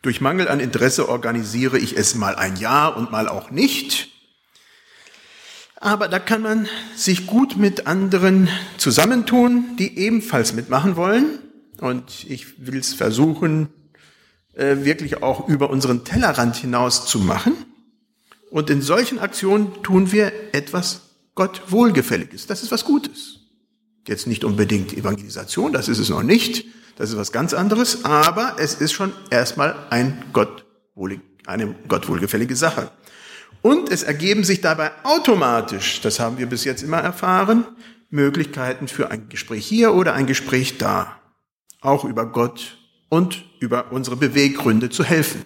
Durch 0.01 0.21
Mangel 0.21 0.47
an 0.47 0.60
Interesse 0.60 1.10
organisiere 1.10 1.77
ich 1.77 1.97
es 1.97 2.15
mal 2.15 2.36
ein 2.36 2.55
Jahr 2.58 2.95
und 2.95 3.12
mal 3.12 3.27
auch 3.27 3.51
nicht. 3.51 4.10
Aber 5.75 6.08
da 6.08 6.19
kann 6.19 6.41
man 6.41 6.67
sich 6.95 7.25
gut 7.25 7.58
mit 7.58 7.88
anderen 7.88 8.49
zusammentun, 8.77 9.77
die 9.77 9.97
ebenfalls 9.97 10.53
mitmachen 10.53 10.95
wollen. 10.95 11.39
Und 11.79 12.25
ich 12.29 12.65
will 12.65 12.79
es 12.79 12.93
versuchen, 12.93 13.69
äh, 14.53 14.77
wirklich 14.84 15.23
auch 15.23 15.47
über 15.47 15.69
unseren 15.69 16.03
Tellerrand 16.03 16.58
hinaus 16.58 17.05
zu 17.05 17.19
machen. 17.19 17.53
Und 18.49 18.69
in 18.69 18.82
solchen 18.82 19.19
Aktionen 19.19 19.84
tun 19.84 20.12
wir 20.12 20.34
etwas 20.53 21.01
Gott 21.36 21.62
wohlgefälliges. 21.67 22.47
Das 22.47 22.63
ist 22.63 22.71
was 22.71 22.84
Gutes. 22.84 23.38
Jetzt 24.07 24.27
nicht 24.27 24.43
unbedingt 24.43 24.93
Evangelisation, 24.93 25.73
das 25.73 25.88
ist 25.88 25.99
es 25.99 26.09
noch 26.09 26.23
nicht. 26.23 26.65
Das 26.95 27.09
ist 27.12 27.17
was 27.17 27.31
ganz 27.31 27.53
anderes, 27.53 28.03
aber 28.03 28.55
es 28.59 28.75
ist 28.75 28.91
schon 28.91 29.13
erstmal 29.29 29.75
ein 29.89 30.25
Gott 30.33 30.65
eine 31.49 31.75
Gott 31.88 32.07
wohlgefällige 32.07 32.55
Sache. 32.55 32.91
Und 33.62 33.89
es 33.89 34.03
ergeben 34.03 34.43
sich 34.43 34.62
dabei 34.62 34.91
automatisch, 35.03 35.99
das 36.01 36.19
haben 36.19 36.38
wir 36.38 36.45
bis 36.45 36.63
jetzt 36.63 36.83
immer 36.83 36.99
erfahren, 36.99 37.65
Möglichkeiten 38.09 38.88
für 38.88 39.12
ein 39.12 39.29
Gespräch 39.29 39.65
hier 39.65 39.93
oder 39.93 40.13
ein 40.13 40.27
Gespräch 40.27 40.77
da. 40.77 41.19
Auch 41.81 42.05
über 42.05 42.25
Gott 42.25 42.77
und 43.09 43.45
über 43.59 43.91
unsere 43.91 44.15
Beweggründe 44.15 44.89
zu 44.89 45.03
helfen. 45.03 45.43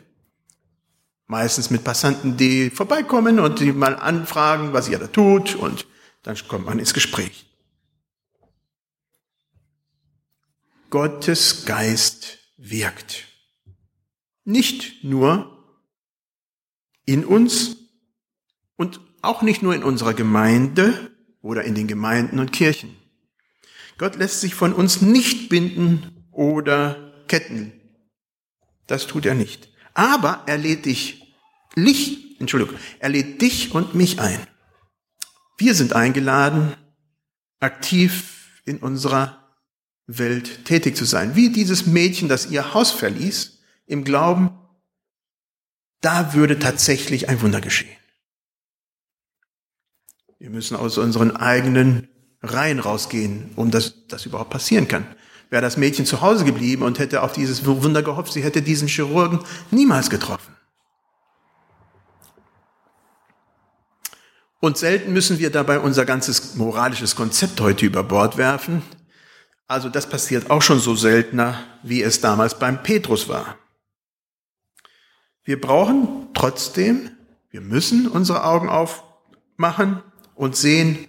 Meistens 1.27 1.69
mit 1.69 1.83
Passanten, 1.83 2.37
die 2.37 2.69
vorbeikommen 2.69 3.39
und 3.39 3.59
die 3.59 3.71
mal 3.71 3.95
anfragen, 3.95 4.73
was 4.73 4.89
ihr 4.89 4.99
da 4.99 5.07
tut 5.07 5.55
und 5.55 5.87
dann 6.21 6.37
kommt 6.47 6.65
man 6.65 6.79
ins 6.79 6.93
Gespräch. 6.93 7.52
Gottes 10.93 11.65
Geist 11.65 12.37
wirkt. 12.55 13.25
Nicht 14.43 15.03
nur 15.03 15.75
in 17.03 17.25
uns 17.25 17.77
und 18.75 18.99
auch 19.23 19.41
nicht 19.41 19.63
nur 19.63 19.73
in 19.73 19.81
unserer 19.81 20.13
Gemeinde 20.13 21.11
oder 21.41 21.63
in 21.63 21.73
den 21.73 21.87
Gemeinden 21.87 22.37
und 22.37 22.53
Kirchen. 22.53 22.95
Gott 23.97 24.17
lässt 24.17 24.39
sich 24.39 24.53
von 24.53 24.71
uns 24.71 25.01
nicht 25.01 25.49
binden 25.49 26.27
oder 26.31 27.25
ketten. 27.27 27.73
Das 28.85 29.07
tut 29.07 29.25
er 29.25 29.33
nicht. 29.33 29.69
Aber 29.95 30.43
er 30.45 30.59
lädt 30.59 30.85
dich, 30.85 31.35
Licht, 31.73 32.39
Entschuldigung, 32.39 32.77
er 32.99 33.09
lädt 33.09 33.41
dich 33.41 33.73
und 33.73 33.95
mich 33.95 34.19
ein. 34.19 34.45
Wir 35.57 35.73
sind 35.73 35.93
eingeladen, 35.93 36.75
aktiv 37.59 38.61
in 38.65 38.77
unserer 38.77 39.42
Welt 40.07 40.65
tätig 40.65 40.97
zu 40.97 41.05
sein. 41.05 41.35
Wie 41.35 41.49
dieses 41.49 41.85
Mädchen, 41.85 42.29
das 42.29 42.49
ihr 42.49 42.73
Haus 42.73 42.91
verließ, 42.91 43.59
im 43.85 44.03
Glauben, 44.03 44.51
da 46.01 46.33
würde 46.33 46.59
tatsächlich 46.59 47.29
ein 47.29 47.41
Wunder 47.41 47.61
geschehen. 47.61 47.95
Wir 50.39 50.49
müssen 50.49 50.75
aus 50.75 50.97
unseren 50.97 51.35
eigenen 51.35 52.09
Reihen 52.41 52.79
rausgehen, 52.79 53.51
um 53.55 53.71
dass 53.71 54.07
das 54.07 54.25
überhaupt 54.25 54.49
passieren 54.49 54.89
kann. 54.89 55.05
Wäre 55.49 55.61
das 55.61 55.77
Mädchen 55.77 56.05
zu 56.05 56.19
Hause 56.19 56.43
geblieben 56.43 56.83
und 56.83 56.99
hätte 56.99 57.21
auf 57.21 57.31
dieses 57.31 57.65
Wunder 57.65 58.03
gehofft, 58.03 58.33
sie 58.33 58.43
hätte 58.43 58.61
diesen 58.61 58.89
Chirurgen 58.89 59.39
niemals 59.71 60.09
getroffen. 60.09 60.53
Und 64.59 64.77
selten 64.77 65.13
müssen 65.13 65.39
wir 65.39 65.49
dabei 65.49 65.79
unser 65.79 66.05
ganzes 66.05 66.55
moralisches 66.55 67.15
Konzept 67.15 67.61
heute 67.61 67.85
über 67.85 68.03
Bord 68.03 68.37
werfen, 68.37 68.81
also 69.73 69.89
das 69.89 70.07
passiert 70.07 70.51
auch 70.51 70.61
schon 70.61 70.79
so 70.79 70.95
seltener, 70.95 71.63
wie 71.81 72.03
es 72.03 72.21
damals 72.21 72.59
beim 72.59 72.83
Petrus 72.83 73.27
war. 73.27 73.57
Wir 75.43 75.59
brauchen 75.59 76.27
trotzdem, 76.35 77.09
wir 77.49 77.61
müssen 77.61 78.07
unsere 78.07 78.45
Augen 78.45 78.69
aufmachen 78.69 80.03
und 80.35 80.55
sehen, 80.55 81.07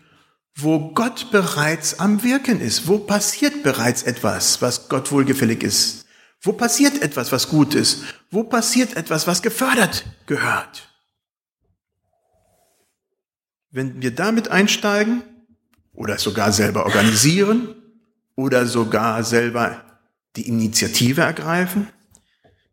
wo 0.57 0.93
Gott 0.93 1.31
bereits 1.31 2.01
am 2.01 2.23
Wirken 2.23 2.61
ist. 2.61 2.89
Wo 2.89 2.99
passiert 2.99 3.63
bereits 3.63 4.03
etwas, 4.03 4.63
was 4.63 4.89
Gott 4.89 5.13
wohlgefällig 5.13 5.63
ist? 5.63 6.07
Wo 6.41 6.53
passiert 6.55 7.03
etwas, 7.03 7.33
was 7.33 7.51
gut 7.51 7.75
ist? 7.75 8.05
Wo 8.31 8.45
passiert 8.45 8.97
etwas, 8.97 9.27
was 9.27 9.43
gefördert 9.43 10.07
gehört? 10.25 10.89
Wenn 13.71 14.01
wir 14.01 14.15
damit 14.15 14.49
einsteigen 14.49 15.23
oder 15.93 16.19
sogar 16.19 16.51
selber 16.53 16.87
organisieren, 16.87 17.75
oder 18.37 18.67
sogar 18.67 19.23
selber 19.25 19.85
die 20.37 20.49
Initiative 20.49 21.23
ergreifen, 21.23 21.89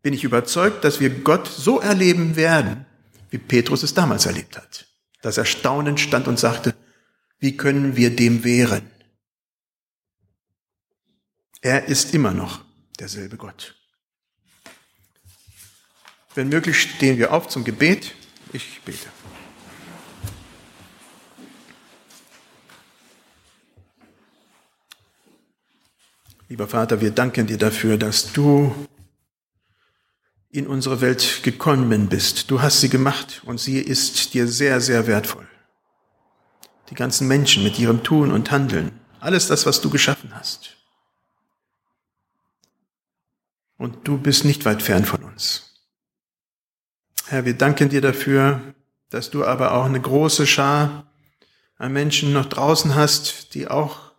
bin 0.02 0.14
ich 0.14 0.24
überzeugt, 0.24 0.84
dass 0.84 1.00
wir 1.00 1.10
Gott 1.10 1.46
so 1.46 1.80
erleben 1.80 2.36
werden, 2.36 2.86
wie 3.30 3.38
Petrus 3.38 3.82
es 3.82 3.94
damals 3.94 4.26
erlebt 4.26 4.56
hat. 4.56 4.86
Das 5.22 5.38
Erstaunen 5.38 5.96
stand 5.96 6.26
und 6.26 6.38
sagte, 6.38 6.74
wie 7.38 7.56
können 7.56 7.96
wir 7.96 8.14
dem 8.14 8.44
wehren? 8.44 8.90
Er 11.60 11.86
ist 11.86 12.12
immer 12.12 12.32
noch 12.32 12.64
derselbe 12.98 13.36
Gott. 13.36 13.76
Wenn 16.34 16.48
möglich 16.48 16.80
stehen 16.80 17.18
wir 17.18 17.32
auf 17.32 17.48
zum 17.48 17.62
Gebet. 17.62 18.14
Ich 18.52 18.80
bete. 18.84 19.08
Lieber 26.52 26.68
Vater, 26.68 27.00
wir 27.00 27.12
danken 27.12 27.46
dir 27.46 27.56
dafür, 27.56 27.96
dass 27.96 28.34
du 28.34 28.74
in 30.50 30.66
unsere 30.66 31.00
Welt 31.00 31.40
gekommen 31.42 32.10
bist. 32.10 32.50
Du 32.50 32.60
hast 32.60 32.82
sie 32.82 32.90
gemacht 32.90 33.40
und 33.46 33.58
sie 33.58 33.78
ist 33.78 34.34
dir 34.34 34.46
sehr, 34.46 34.82
sehr 34.82 35.06
wertvoll. 35.06 35.48
Die 36.90 36.94
ganzen 36.94 37.26
Menschen 37.26 37.64
mit 37.64 37.78
ihrem 37.78 38.02
Tun 38.02 38.30
und 38.30 38.50
Handeln, 38.50 38.92
alles 39.18 39.46
das, 39.46 39.64
was 39.64 39.80
du 39.80 39.88
geschaffen 39.88 40.34
hast. 40.34 40.76
Und 43.78 44.06
du 44.06 44.18
bist 44.18 44.44
nicht 44.44 44.66
weit 44.66 44.82
fern 44.82 45.06
von 45.06 45.24
uns. 45.24 45.86
Herr, 47.28 47.46
wir 47.46 47.54
danken 47.54 47.88
dir 47.88 48.02
dafür, 48.02 48.74
dass 49.08 49.30
du 49.30 49.46
aber 49.46 49.72
auch 49.72 49.86
eine 49.86 50.02
große 50.02 50.46
Schar 50.46 51.10
an 51.78 51.94
Menschen 51.94 52.34
noch 52.34 52.44
draußen 52.44 52.94
hast, 52.94 53.54
die 53.54 53.68
auch 53.68 54.12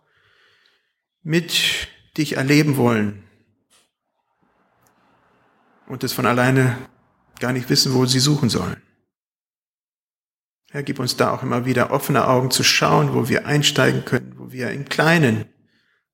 mit 1.22 1.93
dich 2.16 2.36
erleben 2.36 2.76
wollen 2.76 3.22
und 5.86 6.04
es 6.04 6.12
von 6.12 6.26
alleine 6.26 6.76
gar 7.40 7.52
nicht 7.52 7.68
wissen, 7.68 7.94
wo 7.94 8.06
sie 8.06 8.20
suchen 8.20 8.48
sollen. 8.48 8.80
Herr, 10.70 10.82
gib 10.82 10.98
uns 10.98 11.16
da 11.16 11.30
auch 11.32 11.42
immer 11.42 11.66
wieder 11.66 11.92
offene 11.92 12.26
Augen 12.26 12.50
zu 12.50 12.64
schauen, 12.64 13.14
wo 13.14 13.28
wir 13.28 13.46
einsteigen 13.46 14.04
können, 14.04 14.34
wo 14.36 14.50
wir 14.50 14.70
im 14.70 14.88
Kleinen 14.88 15.46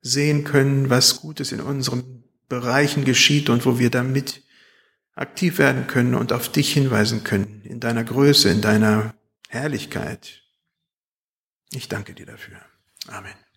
sehen 0.03 0.45
können, 0.45 0.91
was 0.91 1.21
Gutes 1.21 1.53
in 1.53 1.61
unseren 1.61 2.25
Bereichen 2.49 3.05
geschieht 3.05 3.49
und 3.49 3.65
wo 3.65 3.79
wir 3.79 3.91
damit 3.91 4.43
aktiv 5.15 5.59
werden 5.59 5.87
können 5.87 6.15
und 6.15 6.33
auf 6.33 6.51
dich 6.51 6.73
hinweisen 6.73 7.25
können, 7.25 7.63
in 7.63 7.81
deiner 7.81 8.05
Größe, 8.05 8.51
in 8.51 8.61
deiner 8.61 9.15
Herrlichkeit. 9.49 10.43
Ich 11.73 11.89
danke 11.89 12.15
dir 12.15 12.27
dafür. 12.27 12.61
Amen. 13.09 13.50